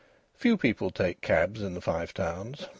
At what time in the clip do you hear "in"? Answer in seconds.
1.61-1.75